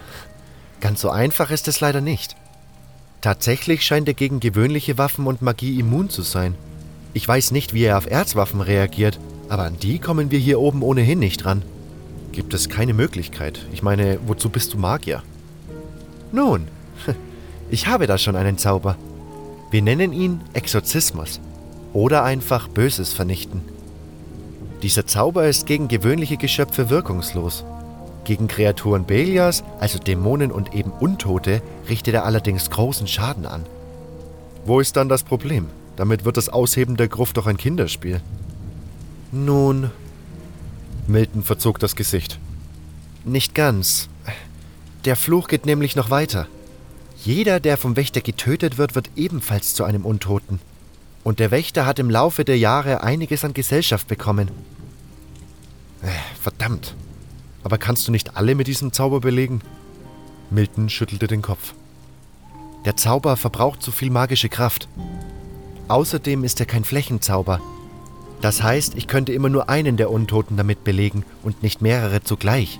ganz 0.81 1.01
so 1.01 1.11
einfach 1.11 1.51
ist 1.51 1.67
es 1.67 1.79
leider 1.79 2.01
nicht. 2.01 2.35
Tatsächlich 3.21 3.85
scheint 3.85 4.07
er 4.07 4.15
gegen 4.15 4.39
gewöhnliche 4.39 4.97
Waffen 4.97 5.27
und 5.27 5.43
Magie 5.43 5.79
immun 5.79 6.09
zu 6.09 6.23
sein. 6.23 6.55
Ich 7.13 7.27
weiß 7.27 7.51
nicht, 7.51 7.75
wie 7.75 7.83
er 7.83 7.99
auf 7.99 8.09
Erzwaffen 8.09 8.61
reagiert, 8.61 9.19
aber 9.47 9.65
an 9.65 9.77
die 9.77 9.99
kommen 9.99 10.31
wir 10.31 10.39
hier 10.39 10.59
oben 10.59 10.81
ohnehin 10.81 11.19
nicht 11.19 11.45
ran. 11.45 11.61
Gibt 12.31 12.55
es 12.55 12.67
keine 12.67 12.95
Möglichkeit? 12.95 13.67
Ich 13.71 13.83
meine, 13.83 14.17
wozu 14.25 14.49
bist 14.49 14.73
du 14.73 14.79
Magier? 14.79 15.21
Nun, 16.31 16.67
ich 17.69 17.87
habe 17.87 18.07
da 18.07 18.17
schon 18.17 18.35
einen 18.35 18.57
Zauber. 18.57 18.95
Wir 19.71 19.81
nennen 19.81 20.13
ihn 20.13 20.41
Exorzismus 20.53 21.39
oder 21.93 22.23
einfach 22.23 22.67
Böses 22.67 23.13
vernichten. 23.13 23.61
Dieser 24.81 25.05
Zauber 25.05 25.47
ist 25.47 25.65
gegen 25.65 25.87
gewöhnliche 25.87 26.37
Geschöpfe 26.37 26.89
wirkungslos. 26.89 27.65
Gegen 28.23 28.47
Kreaturen 28.47 29.05
Belias, 29.05 29.63
also 29.79 29.99
Dämonen 29.99 30.51
und 30.51 30.73
eben 30.73 30.91
Untote, 30.91 31.61
richtet 31.89 32.13
er 32.13 32.25
allerdings 32.25 32.69
großen 32.69 33.07
Schaden 33.07 33.45
an. 33.45 33.65
Wo 34.65 34.79
ist 34.79 34.95
dann 34.95 35.09
das 35.09 35.23
Problem? 35.23 35.67
Damit 35.95 36.25
wird 36.25 36.37
das 36.37 36.49
Ausheben 36.49 36.95
der 36.95 37.07
Gruft 37.07 37.37
doch 37.37 37.47
ein 37.47 37.57
Kinderspiel. 37.57 38.21
Nun. 39.31 39.91
Milton 41.07 41.43
verzog 41.43 41.79
das 41.79 41.95
Gesicht. 41.95 42.39
Nicht 43.25 43.53
ganz. 43.55 44.09
Der 45.05 45.15
Fluch 45.15 45.47
geht 45.47 45.65
nämlich 45.65 45.95
noch 45.95 46.09
weiter. 46.09 46.47
Jeder, 47.23 47.59
der 47.59 47.77
vom 47.77 47.95
Wächter 47.95 48.21
getötet 48.21 48.77
wird, 48.77 48.95
wird 48.95 49.09
ebenfalls 49.15 49.73
zu 49.73 49.83
einem 49.83 50.05
Untoten. 50.05 50.59
Und 51.23 51.39
der 51.39 51.51
Wächter 51.51 51.85
hat 51.85 51.99
im 51.99 52.09
Laufe 52.09 52.45
der 52.45 52.57
Jahre 52.57 53.03
einiges 53.03 53.43
an 53.43 53.53
Gesellschaft 53.53 54.07
bekommen. 54.07 54.49
Äh, 56.01 56.07
verdammt. 56.41 56.95
Aber 57.63 57.77
kannst 57.77 58.07
du 58.07 58.11
nicht 58.11 58.37
alle 58.37 58.55
mit 58.55 58.67
diesem 58.67 58.93
Zauber 58.93 59.19
belegen? 59.19 59.61
Milton 60.49 60.89
schüttelte 60.89 61.27
den 61.27 61.41
Kopf. 61.41 61.73
Der 62.85 62.95
Zauber 62.95 63.35
verbraucht 63.35 63.83
zu 63.83 63.91
viel 63.91 64.09
magische 64.09 64.47
Kraft. 64.47 64.87
Außerdem 65.89 66.45
ist 66.45 66.61
er 66.61 66.65
kein 66.65 66.85
Flächenzauber. 66.85 67.59
Das 68.39 68.63
heißt, 68.63 68.95
ich 68.95 69.07
könnte 69.07 69.33
immer 69.33 69.49
nur 69.49 69.67
einen 69.67 69.97
der 69.97 70.09
Untoten 70.09 70.55
damit 70.55 70.85
belegen 70.85 71.25
und 71.43 71.61
nicht 71.61 71.81
mehrere 71.81 72.23
zugleich. 72.23 72.79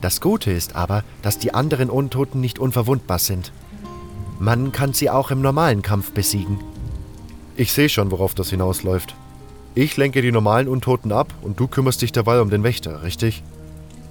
Das 0.00 0.20
Gute 0.20 0.52
ist 0.52 0.76
aber, 0.76 1.02
dass 1.22 1.38
die 1.38 1.54
anderen 1.54 1.90
Untoten 1.90 2.40
nicht 2.40 2.58
unverwundbar 2.58 3.18
sind. 3.18 3.52
Man 4.38 4.70
kann 4.70 4.92
sie 4.92 5.10
auch 5.10 5.30
im 5.32 5.40
normalen 5.40 5.82
Kampf 5.82 6.12
besiegen. 6.12 6.60
Ich 7.56 7.72
sehe 7.72 7.88
schon, 7.88 8.12
worauf 8.12 8.34
das 8.34 8.50
hinausläuft. 8.50 9.16
Ich 9.74 9.96
lenke 9.96 10.22
die 10.22 10.30
normalen 10.30 10.68
Untoten 10.68 11.10
ab 11.10 11.34
und 11.42 11.58
du 11.58 11.66
kümmerst 11.66 12.02
dich 12.02 12.12
dabei 12.12 12.40
um 12.40 12.50
den 12.50 12.62
Wächter, 12.62 13.02
richtig? 13.02 13.42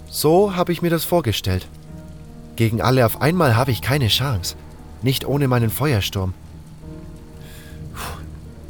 So 0.09 0.55
habe 0.55 0.73
ich 0.73 0.81
mir 0.81 0.89
das 0.89 1.05
vorgestellt. 1.05 1.67
Gegen 2.57 2.81
alle 2.81 3.05
auf 3.05 3.21
einmal 3.21 3.55
habe 3.55 3.71
ich 3.71 3.81
keine 3.81 4.07
Chance. 4.07 4.55
Nicht 5.01 5.25
ohne 5.25 5.47
meinen 5.47 5.69
Feuersturm. 5.69 6.33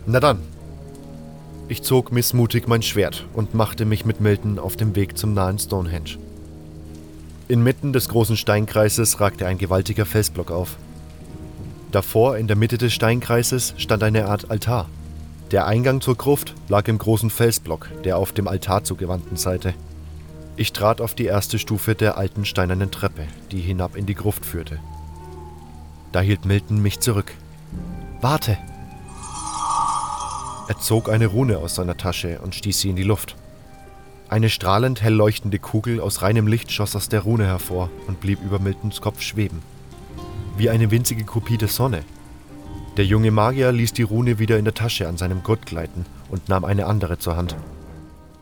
Na 0.06 0.20
dann. 0.20 0.40
Ich 1.70 1.84
zog 1.84 2.12
missmutig 2.12 2.68
mein 2.68 2.82
Schwert 2.82 3.26
und 3.34 3.54
machte 3.54 3.86
mich 3.86 4.06
mit 4.06 4.22
Milton 4.22 4.60
auf 4.60 4.76
dem 4.76 4.96
Weg 4.96 5.18
zum 5.18 5.34
nahen 5.34 5.60
Stonehenge. 5.60 6.18
Inmitten 7.50 7.94
des 7.94 8.10
großen 8.10 8.36
Steinkreises 8.36 9.22
ragte 9.22 9.48
ein 9.48 9.58
gewaltiger 9.58 10.06
Felsblock 10.06 10.52
auf. 10.52 10.76
Davor, 11.92 12.38
in 12.38 12.48
der 12.48 12.58
Mitte 12.58 12.78
des 12.78 12.94
Steinkreises, 12.94 13.74
stand 13.78 14.04
eine 14.04 14.26
Art 14.26 14.52
Altar. 14.52 14.90
Der 15.52 15.66
Eingang 15.66 16.02
zur 16.02 16.18
Gruft 16.18 16.56
lag 16.68 16.90
im 16.90 16.98
großen 16.98 17.30
Felsblock, 17.30 17.90
der 18.04 18.18
auf 18.18 18.34
dem 18.34 18.50
Altar 18.50 18.84
zugewandten 18.84 19.38
Seite. 19.38 19.74
Ich 20.58 20.74
trat 20.74 21.00
auf 21.00 21.14
die 21.14 21.26
erste 21.26 21.58
Stufe 21.58 21.96
der 21.96 22.18
alten 22.18 22.44
steinernen 22.44 22.92
Treppe, 22.92 23.28
die 23.52 23.62
hinab 23.62 23.96
in 23.96 24.06
die 24.06 24.16
Gruft 24.16 24.46
führte. 24.46 24.80
Da 26.12 26.20
hielt 26.20 26.44
Milton 26.44 26.82
mich 26.82 27.00
zurück. 27.00 27.32
Warte! 28.20 28.58
Er 30.68 30.78
zog 30.80 31.08
eine 31.08 31.28
Rune 31.28 31.60
aus 31.60 31.76
seiner 31.76 31.96
Tasche 31.96 32.40
und 32.40 32.56
stieß 32.56 32.82
sie 32.82 32.90
in 32.90 32.98
die 32.98 33.04
Luft. 33.04 33.38
Eine 34.30 34.50
strahlend 34.50 35.02
hell 35.02 35.14
leuchtende 35.14 35.60
Kugel 35.60 36.02
aus 36.02 36.22
reinem 36.22 36.48
Licht 36.48 36.72
schoss 36.72 36.96
aus 36.96 37.10
der 37.10 37.22
Rune 37.22 37.46
hervor 37.46 37.90
und 38.08 38.20
blieb 38.20 38.42
über 38.44 38.60
Miltons 38.60 39.02
Kopf 39.02 39.22
schweben 39.22 39.62
wie 40.58 40.70
eine 40.70 40.92
winzige 40.92 41.24
Kopie 41.24 41.58
der 41.58 41.68
Sonne. 41.68 42.04
Der 42.98 43.06
junge 43.06 43.32
Magier 43.32 43.72
ließ 43.72 43.94
die 43.94 44.04
Rune 44.04 44.40
wieder 44.40 44.58
in 44.58 44.66
der 44.66 44.74
Tasche 44.74 45.08
an 45.08 45.18
seinem 45.18 45.44
Gurt 45.44 45.66
gleiten 45.66 46.06
und 46.30 46.50
nahm 46.50 46.66
eine 46.66 46.88
andere 46.88 47.20
zur 47.20 47.38
Hand. 47.38 47.56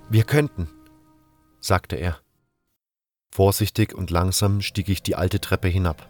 Wir 0.09 0.23
könnten, 0.23 0.69
sagte 1.59 1.97
er. 1.97 2.17
Vorsichtig 3.33 3.93
und 3.93 4.11
langsam 4.11 4.61
stieg 4.61 4.87
ich 4.87 5.03
die 5.03 5.15
alte 5.15 5.41
Treppe 5.41 5.67
hinab. 5.67 6.07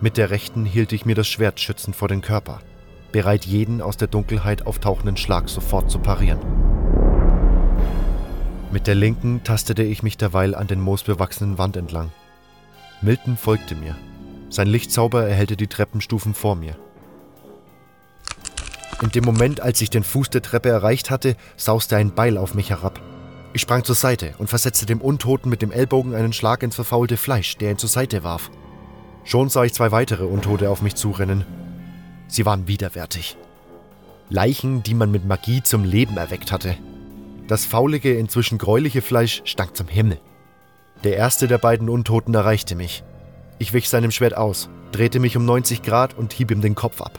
Mit 0.00 0.16
der 0.16 0.30
rechten 0.30 0.64
hielt 0.64 0.92
ich 0.92 1.04
mir 1.04 1.14
das 1.14 1.28
Schwert 1.28 1.60
schützend 1.60 1.94
vor 1.94 2.08
den 2.08 2.22
Körper, 2.22 2.60
bereit 3.12 3.44
jeden 3.44 3.82
aus 3.82 3.98
der 3.98 4.08
Dunkelheit 4.08 4.66
auftauchenden 4.66 5.18
Schlag 5.18 5.50
sofort 5.50 5.90
zu 5.90 5.98
parieren. 5.98 6.40
Mit 8.70 8.86
der 8.86 8.94
linken 8.94 9.42
tastete 9.44 9.82
ich 9.82 10.02
mich 10.02 10.18
derweil 10.18 10.54
an 10.54 10.66
den 10.66 10.80
moosbewachsenen 10.80 11.56
Wand 11.56 11.76
entlang. 11.76 12.12
Milton 13.00 13.38
folgte 13.38 13.74
mir, 13.74 13.96
sein 14.50 14.68
Lichtzauber 14.68 15.26
erhellte 15.26 15.56
die 15.56 15.68
Treppenstufen 15.68 16.34
vor 16.34 16.54
mir. 16.54 16.76
In 19.00 19.10
dem 19.10 19.24
Moment, 19.24 19.60
als 19.60 19.80
ich 19.80 19.88
den 19.88 20.02
Fuß 20.02 20.28
der 20.30 20.42
Treppe 20.42 20.68
erreicht 20.68 21.10
hatte, 21.10 21.36
sauste 21.56 21.96
ein 21.96 22.14
Beil 22.14 22.36
auf 22.36 22.54
mich 22.54 22.70
herab. 22.70 23.00
Ich 23.54 23.62
sprang 23.62 23.84
zur 23.84 23.94
Seite 23.94 24.34
und 24.38 24.48
versetzte 24.48 24.84
dem 24.84 25.00
Untoten 25.00 25.48
mit 25.48 25.62
dem 25.62 25.72
Ellbogen 25.72 26.14
einen 26.14 26.34
Schlag 26.34 26.62
ins 26.62 26.74
verfaulte 26.74 27.16
Fleisch, 27.16 27.56
der 27.56 27.70
ihn 27.70 27.78
zur 27.78 27.88
Seite 27.88 28.22
warf. 28.22 28.50
Schon 29.24 29.48
sah 29.48 29.64
ich 29.64 29.72
zwei 29.72 29.92
weitere 29.92 30.24
Untote 30.24 30.68
auf 30.68 30.82
mich 30.82 30.94
zurennen. 30.94 31.44
Sie 32.26 32.44
waren 32.44 32.68
widerwärtig. 32.68 33.36
Leichen, 34.28 34.82
die 34.82 34.94
man 34.94 35.10
mit 35.10 35.24
Magie 35.24 35.62
zum 35.62 35.84
Leben 35.84 36.18
erweckt 36.18 36.52
hatte. 36.52 36.76
Das 37.48 37.64
faulige, 37.64 38.12
inzwischen 38.12 38.58
gräuliche 38.58 39.00
Fleisch 39.00 39.40
stank 39.46 39.74
zum 39.74 39.88
Himmel. 39.88 40.20
Der 41.02 41.16
erste 41.16 41.48
der 41.48 41.56
beiden 41.56 41.88
Untoten 41.88 42.34
erreichte 42.34 42.76
mich. 42.76 43.02
Ich 43.58 43.72
wich 43.72 43.88
seinem 43.88 44.10
Schwert 44.10 44.36
aus, 44.36 44.68
drehte 44.92 45.18
mich 45.18 45.34
um 45.34 45.46
90 45.46 45.82
Grad 45.82 46.16
und 46.16 46.34
hieb 46.34 46.50
ihm 46.50 46.60
den 46.60 46.74
Kopf 46.74 47.00
ab. 47.00 47.16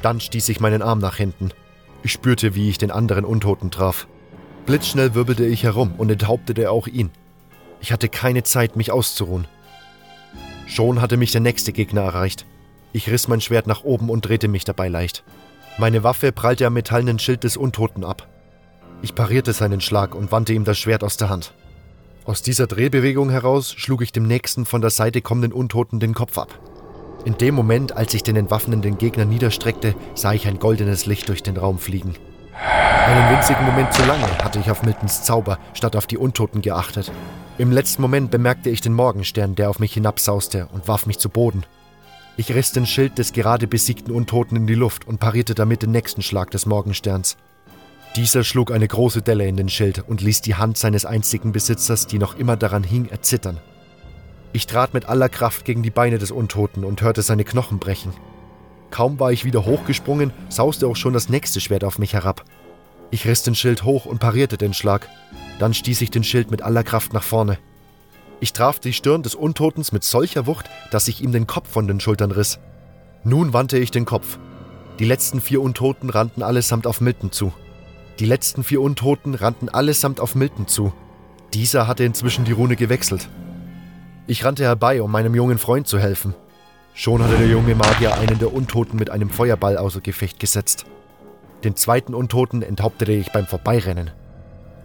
Dann 0.00 0.20
stieß 0.20 0.48
ich 0.48 0.60
meinen 0.60 0.80
Arm 0.80 1.00
nach 1.00 1.16
hinten. 1.16 1.50
Ich 2.02 2.12
spürte, 2.12 2.54
wie 2.54 2.70
ich 2.70 2.78
den 2.78 2.90
anderen 2.90 3.26
Untoten 3.26 3.70
traf. 3.70 4.08
Blitzschnell 4.64 5.14
wirbelte 5.14 5.44
ich 5.44 5.64
herum 5.64 5.96
und 5.98 6.10
enthauptete 6.10 6.70
auch 6.70 6.86
ihn. 6.86 7.10
Ich 7.82 7.92
hatte 7.92 8.08
keine 8.08 8.42
Zeit, 8.42 8.74
mich 8.74 8.90
auszuruhen. 8.90 9.46
Schon 10.66 11.02
hatte 11.02 11.18
mich 11.18 11.30
der 11.30 11.42
nächste 11.42 11.72
Gegner 11.72 12.02
erreicht. 12.02 12.46
Ich 12.94 13.10
riss 13.10 13.28
mein 13.28 13.42
Schwert 13.42 13.66
nach 13.66 13.84
oben 13.84 14.08
und 14.08 14.26
drehte 14.26 14.48
mich 14.48 14.64
dabei 14.64 14.88
leicht. 14.88 15.24
Meine 15.76 16.02
Waffe 16.04 16.32
prallte 16.32 16.66
am 16.66 16.72
metallenen 16.72 17.18
Schild 17.18 17.44
des 17.44 17.58
Untoten 17.58 18.02
ab. 18.02 18.29
Ich 19.02 19.14
parierte 19.14 19.52
seinen 19.52 19.80
Schlag 19.80 20.14
und 20.14 20.30
wandte 20.30 20.52
ihm 20.52 20.64
das 20.64 20.78
Schwert 20.78 21.02
aus 21.02 21.16
der 21.16 21.30
Hand. 21.30 21.54
Aus 22.26 22.42
dieser 22.42 22.66
Drehbewegung 22.66 23.30
heraus 23.30 23.72
schlug 23.76 24.02
ich 24.02 24.12
dem 24.12 24.24
nächsten 24.26 24.66
von 24.66 24.82
der 24.82 24.90
Seite 24.90 25.22
kommenden 25.22 25.52
Untoten 25.52 26.00
den 26.00 26.14
Kopf 26.14 26.36
ab. 26.36 26.58
In 27.24 27.36
dem 27.38 27.54
Moment, 27.54 27.96
als 27.96 28.14
ich 28.14 28.22
den 28.22 28.36
entwaffnenden 28.36 28.98
Gegner 28.98 29.24
niederstreckte, 29.24 29.94
sah 30.14 30.32
ich 30.32 30.46
ein 30.46 30.58
goldenes 30.58 31.06
Licht 31.06 31.28
durch 31.28 31.42
den 31.42 31.56
Raum 31.56 31.78
fliegen. 31.78 32.14
Einen 32.54 33.34
winzigen 33.36 33.64
Moment 33.64 33.92
zu 33.92 34.04
lange 34.04 34.28
hatte 34.44 34.58
ich 34.58 34.70
auf 34.70 34.82
Miltons 34.82 35.24
Zauber 35.24 35.58
statt 35.72 35.96
auf 35.96 36.06
die 36.06 36.18
Untoten 36.18 36.60
geachtet. 36.60 37.10
Im 37.58 37.72
letzten 37.72 38.02
Moment 38.02 38.30
bemerkte 38.30 38.70
ich 38.70 38.80
den 38.80 38.94
Morgenstern, 38.94 39.54
der 39.54 39.70
auf 39.70 39.78
mich 39.78 39.94
hinabsauste 39.94 40.68
und 40.72 40.88
warf 40.88 41.06
mich 41.06 41.18
zu 41.18 41.30
Boden. 41.30 41.64
Ich 42.36 42.54
riss 42.54 42.72
den 42.72 42.86
Schild 42.86 43.18
des 43.18 43.32
gerade 43.32 43.66
besiegten 43.66 44.14
Untoten 44.14 44.56
in 44.56 44.66
die 44.66 44.74
Luft 44.74 45.06
und 45.06 45.20
parierte 45.20 45.54
damit 45.54 45.82
den 45.82 45.90
nächsten 45.90 46.22
Schlag 46.22 46.50
des 46.50 46.66
Morgensterns. 46.66 47.36
Dieser 48.16 48.42
schlug 48.42 48.72
eine 48.72 48.88
große 48.88 49.22
Delle 49.22 49.46
in 49.46 49.56
den 49.56 49.68
Schild 49.68 50.04
und 50.08 50.20
ließ 50.20 50.40
die 50.40 50.56
Hand 50.56 50.76
seines 50.76 51.04
einzigen 51.04 51.52
Besitzers, 51.52 52.08
die 52.08 52.18
noch 52.18 52.36
immer 52.36 52.56
daran 52.56 52.82
hing, 52.82 53.06
erzittern. 53.06 53.58
Ich 54.52 54.66
trat 54.66 54.94
mit 54.94 55.08
aller 55.08 55.28
Kraft 55.28 55.64
gegen 55.64 55.84
die 55.84 55.90
Beine 55.90 56.18
des 56.18 56.32
Untoten 56.32 56.84
und 56.84 57.02
hörte 57.02 57.22
seine 57.22 57.44
Knochen 57.44 57.78
brechen. 57.78 58.12
Kaum 58.90 59.20
war 59.20 59.30
ich 59.30 59.44
wieder 59.44 59.64
hochgesprungen, 59.64 60.32
sauste 60.48 60.88
auch 60.88 60.96
schon 60.96 61.12
das 61.12 61.28
nächste 61.28 61.60
Schwert 61.60 61.84
auf 61.84 62.00
mich 62.00 62.12
herab. 62.12 62.44
Ich 63.12 63.26
riss 63.26 63.44
den 63.44 63.54
Schild 63.54 63.84
hoch 63.84 64.06
und 64.06 64.18
parierte 64.18 64.56
den 64.56 64.74
Schlag. 64.74 65.08
Dann 65.60 65.72
stieß 65.72 66.00
ich 66.00 66.10
den 66.10 66.24
Schild 66.24 66.50
mit 66.50 66.62
aller 66.62 66.82
Kraft 66.82 67.12
nach 67.12 67.22
vorne. 67.22 67.58
Ich 68.40 68.52
traf 68.52 68.80
die 68.80 68.92
Stirn 68.92 69.22
des 69.22 69.36
Untotens 69.36 69.92
mit 69.92 70.02
solcher 70.02 70.46
Wucht, 70.46 70.68
dass 70.90 71.06
ich 71.06 71.22
ihm 71.22 71.30
den 71.30 71.46
Kopf 71.46 71.68
von 71.68 71.86
den 71.86 72.00
Schultern 72.00 72.32
riss. 72.32 72.58
Nun 73.22 73.52
wandte 73.52 73.78
ich 73.78 73.92
den 73.92 74.06
Kopf. 74.06 74.38
Die 74.98 75.04
letzten 75.04 75.40
vier 75.40 75.62
Untoten 75.62 76.10
rannten 76.10 76.42
allesamt 76.42 76.86
auf 76.86 77.00
Milton 77.00 77.30
zu. 77.30 77.52
Die 78.20 78.26
letzten 78.26 78.64
vier 78.64 78.82
Untoten 78.82 79.34
rannten 79.34 79.70
allesamt 79.70 80.20
auf 80.20 80.34
Milton 80.34 80.68
zu. 80.68 80.92
Dieser 81.54 81.86
hatte 81.86 82.04
inzwischen 82.04 82.44
die 82.44 82.52
Rune 82.52 82.76
gewechselt. 82.76 83.30
Ich 84.26 84.44
rannte 84.44 84.62
herbei, 84.62 85.00
um 85.00 85.10
meinem 85.10 85.34
jungen 85.34 85.56
Freund 85.56 85.88
zu 85.88 85.98
helfen. 85.98 86.34
Schon 86.92 87.24
hatte 87.24 87.38
der 87.38 87.46
junge 87.46 87.74
Magier 87.74 88.14
einen 88.18 88.38
der 88.38 88.52
Untoten 88.52 88.98
mit 88.98 89.08
einem 89.08 89.30
Feuerball 89.30 89.78
außer 89.78 90.02
Gefecht 90.02 90.38
gesetzt. 90.38 90.84
Den 91.64 91.76
zweiten 91.76 92.12
Untoten 92.12 92.60
enthauptete 92.60 93.12
ich 93.12 93.32
beim 93.32 93.46
Vorbeirennen. 93.46 94.10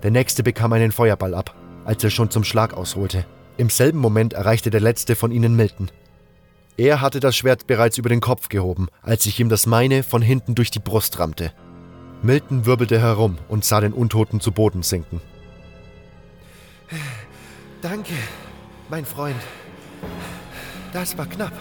Der 0.01 0.11
nächste 0.11 0.41
bekam 0.41 0.71
einen 0.71 0.93
Feuerball 0.93 1.33
ab, 1.33 1.53
als 1.83 2.01
er 2.05 2.11
schon 2.11 2.31
zum 2.31 2.45
Schlag 2.45 2.73
ausholte. 2.73 3.25
Im 3.57 3.69
selben 3.69 3.99
Moment 3.99 4.31
erreichte 4.31 4.69
der 4.69 4.79
letzte 4.79 5.17
von 5.17 5.31
ihnen 5.31 5.57
Milton. 5.57 5.91
Er 6.77 7.01
hatte 7.01 7.19
das 7.19 7.35
Schwert 7.35 7.67
bereits 7.67 7.97
über 7.97 8.07
den 8.07 8.21
Kopf 8.21 8.47
gehoben, 8.47 8.87
als 9.01 9.25
ich 9.25 9.41
ihm 9.41 9.49
das 9.49 9.65
meine 9.65 10.03
von 10.03 10.21
hinten 10.21 10.55
durch 10.55 10.71
die 10.71 10.79
Brust 10.79 11.19
rammte. 11.19 11.51
Milton 12.25 12.65
wirbelte 12.65 12.99
herum 12.99 13.37
und 13.49 13.63
sah 13.63 13.81
den 13.81 13.93
Untoten 13.93 14.39
zu 14.39 14.51
Boden 14.51 14.81
sinken. 14.81 15.21
Danke, 17.83 18.13
mein 18.89 19.05
Freund. 19.05 19.39
Das 20.91 21.15
war 21.19 21.27
knapp. 21.27 21.53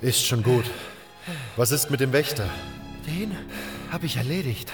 Ist 0.00 0.26
schon 0.26 0.42
gut. 0.42 0.64
Was 1.56 1.70
ist 1.70 1.92
mit 1.92 2.00
dem 2.00 2.12
Wächter? 2.12 2.48
Den 3.06 3.36
habe 3.92 4.06
ich 4.06 4.16
erledigt. 4.16 4.72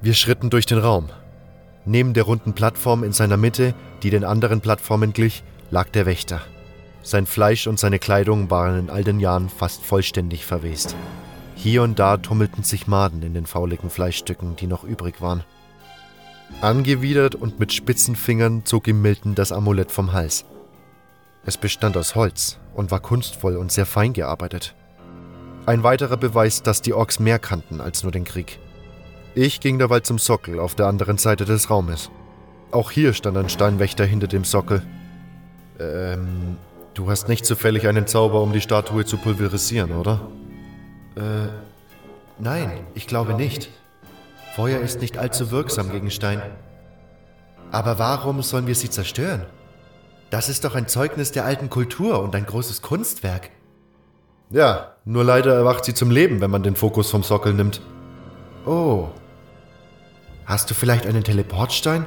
Wir 0.00 0.14
schritten 0.14 0.48
durch 0.48 0.64
den 0.64 0.78
Raum. 0.78 1.10
Neben 1.84 2.14
der 2.14 2.22
runden 2.22 2.54
Plattform 2.54 3.04
in 3.04 3.12
seiner 3.12 3.36
Mitte, 3.36 3.74
die 4.02 4.08
den 4.08 4.24
anderen 4.24 4.62
Plattformen 4.62 5.12
glich, 5.12 5.42
lag 5.70 5.90
der 5.90 6.06
Wächter. 6.06 6.40
Sein 7.08 7.24
Fleisch 7.24 7.66
und 7.66 7.78
seine 7.78 7.98
Kleidung 7.98 8.50
waren 8.50 8.78
in 8.78 8.90
all 8.90 9.02
den 9.02 9.18
Jahren 9.18 9.48
fast 9.48 9.82
vollständig 9.82 10.44
verwest. 10.44 10.94
Hier 11.54 11.82
und 11.82 11.98
da 11.98 12.18
tummelten 12.18 12.64
sich 12.64 12.86
Maden 12.86 13.22
in 13.22 13.32
den 13.32 13.46
fauligen 13.46 13.88
Fleischstücken, 13.88 14.56
die 14.56 14.66
noch 14.66 14.84
übrig 14.84 15.22
waren. 15.22 15.42
Angewidert 16.60 17.34
und 17.34 17.58
mit 17.58 17.72
spitzen 17.72 18.14
Fingern 18.14 18.66
zog 18.66 18.88
ihm 18.88 19.00
Milton 19.00 19.34
das 19.34 19.52
Amulett 19.52 19.90
vom 19.90 20.12
Hals. 20.12 20.44
Es 21.46 21.56
bestand 21.56 21.96
aus 21.96 22.14
Holz 22.14 22.58
und 22.74 22.90
war 22.90 23.00
kunstvoll 23.00 23.56
und 23.56 23.72
sehr 23.72 23.86
fein 23.86 24.12
gearbeitet. 24.12 24.74
Ein 25.64 25.84
weiterer 25.84 26.18
Beweis, 26.18 26.62
dass 26.62 26.82
die 26.82 26.92
Orks 26.92 27.20
mehr 27.20 27.38
kannten 27.38 27.80
als 27.80 28.02
nur 28.02 28.12
den 28.12 28.24
Krieg. 28.24 28.58
Ich 29.34 29.60
ging 29.60 29.78
derweil 29.78 30.02
zum 30.02 30.18
Sockel 30.18 30.60
auf 30.60 30.74
der 30.74 30.88
anderen 30.88 31.16
Seite 31.16 31.46
des 31.46 31.70
Raumes. 31.70 32.10
Auch 32.70 32.90
hier 32.90 33.14
stand 33.14 33.38
ein 33.38 33.48
Steinwächter 33.48 34.04
hinter 34.04 34.26
dem 34.26 34.44
Sockel. 34.44 34.82
Ähm, 35.80 36.58
du 36.98 37.08
hast 37.08 37.28
nicht 37.28 37.46
zufällig 37.46 37.86
einen 37.86 38.08
Zauber, 38.08 38.42
um 38.42 38.52
die 38.52 38.60
Statue 38.60 39.04
zu 39.04 39.18
pulverisieren, 39.18 39.92
oder? 39.92 40.20
Äh, 41.16 41.48
nein, 42.40 42.86
ich 42.94 43.06
glaube 43.06 43.34
nicht. 43.34 43.70
Feuer 44.56 44.80
ist 44.80 45.00
nicht 45.00 45.16
allzu 45.16 45.52
wirksam 45.52 45.92
gegen 45.92 46.10
Stein. 46.10 46.42
Aber 47.70 48.00
warum 48.00 48.42
sollen 48.42 48.66
wir 48.66 48.74
sie 48.74 48.90
zerstören? 48.90 49.46
Das 50.30 50.48
ist 50.48 50.64
doch 50.64 50.74
ein 50.74 50.88
Zeugnis 50.88 51.30
der 51.30 51.44
alten 51.44 51.70
Kultur 51.70 52.20
und 52.20 52.34
ein 52.34 52.46
großes 52.46 52.82
Kunstwerk. 52.82 53.50
Ja, 54.50 54.96
nur 55.04 55.22
leider 55.22 55.54
erwacht 55.54 55.84
sie 55.84 55.94
zum 55.94 56.10
Leben, 56.10 56.40
wenn 56.40 56.50
man 56.50 56.64
den 56.64 56.74
Fokus 56.74 57.10
vom 57.10 57.22
Sockel 57.22 57.54
nimmt. 57.54 57.80
Oh. 58.66 59.08
Hast 60.46 60.68
du 60.68 60.74
vielleicht 60.74 61.06
einen 61.06 61.22
Teleportstein? 61.22 62.06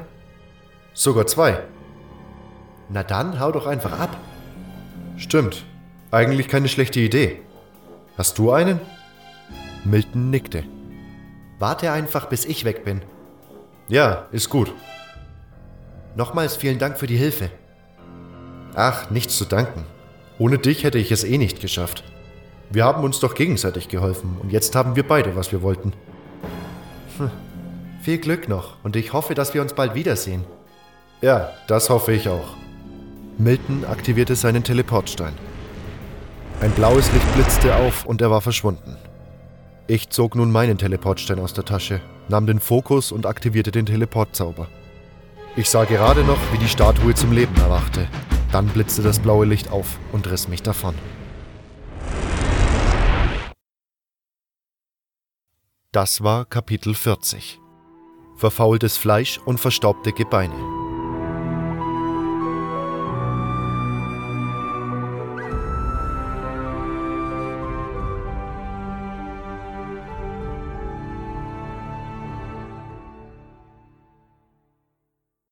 Sogar 0.94 1.28
zwei. 1.28 1.64
Na 2.90 3.04
dann, 3.04 3.40
hau 3.40 3.54
doch 3.54 3.68
einfach 3.68 3.98
ab. 3.98 4.18
Stimmt. 5.22 5.64
Eigentlich 6.10 6.48
keine 6.48 6.68
schlechte 6.68 7.00
Idee. 7.00 7.42
Hast 8.18 8.40
du 8.40 8.52
einen? 8.52 8.80
Milton 9.86 10.32
nickte. 10.32 10.64
Warte 11.60 11.92
einfach, 11.92 12.26
bis 12.26 12.44
ich 12.44 12.66
weg 12.66 12.84
bin. 12.84 13.04
Ja, 13.88 14.26
ist 14.32 14.50
gut. 14.50 14.74
Nochmals 16.16 16.56
vielen 16.56 16.80
Dank 16.80 16.98
für 16.98 17.06
die 17.06 17.18
Hilfe. 17.18 17.52
Ach, 18.74 19.12
nichts 19.12 19.38
zu 19.38 19.46
danken. 19.46 19.86
Ohne 20.40 20.58
dich 20.58 20.84
hätte 20.84 20.98
ich 20.98 21.12
es 21.12 21.24
eh 21.24 21.38
nicht 21.38 21.62
geschafft. 21.62 22.04
Wir 22.72 22.84
haben 22.84 23.04
uns 23.04 23.20
doch 23.20 23.36
gegenseitig 23.36 23.90
geholfen 23.90 24.38
und 24.42 24.52
jetzt 24.52 24.76
haben 24.76 24.96
wir 24.96 25.08
beide, 25.08 25.36
was 25.36 25.52
wir 25.52 25.62
wollten. 25.62 25.94
Hm. 27.18 27.30
Viel 28.02 28.18
Glück 28.18 28.50
noch 28.50 28.84
und 28.84 28.96
ich 28.96 29.14
hoffe, 29.14 29.36
dass 29.36 29.54
wir 29.54 29.62
uns 29.62 29.74
bald 29.74 29.94
wiedersehen. 29.94 30.46
Ja, 31.22 31.52
das 31.68 31.92
hoffe 31.92 32.12
ich 32.12 32.28
auch. 32.28 32.56
Milton 33.42 33.86
aktivierte 33.86 34.36
seinen 34.36 34.64
Teleportstein. 34.64 35.34
Ein 36.60 36.72
blaues 36.72 37.12
Licht 37.12 37.34
blitzte 37.34 37.76
auf 37.76 38.06
und 38.06 38.22
er 38.22 38.30
war 38.30 38.42
verschwunden. 38.42 38.98
Ich 39.88 40.10
zog 40.10 40.36
nun 40.36 40.52
meinen 40.52 40.78
Teleportstein 40.78 41.40
aus 41.40 41.54
der 41.54 41.66
Tasche, 41.66 42.02
nahm 42.30 42.46
den 42.46 42.60
Fokus 42.60 43.12
und 43.12 43.26
aktivierte 43.26 43.72
den 43.72 43.88
Teleportzauber. 43.88 44.68
Ich 45.56 45.70
sah 45.70 45.86
gerade 45.86 46.24
noch, 46.24 46.38
wie 46.54 46.60
die 46.60 46.68
Statue 46.68 47.16
zum 47.16 47.32
Leben 47.32 47.56
erwachte. 47.56 48.08
Dann 48.52 48.68
blitzte 48.68 49.02
das 49.02 49.18
blaue 49.20 49.46
Licht 49.46 49.72
auf 49.72 49.98
und 50.12 50.30
riss 50.30 50.48
mich 50.48 50.62
davon. 50.62 50.94
Das 55.92 56.24
war 56.24 56.46
Kapitel 56.46 56.94
40. 56.94 57.60
Verfaultes 58.38 58.98
Fleisch 58.98 59.40
und 59.44 59.60
verstaubte 59.60 60.14
Gebeine. 60.14 60.91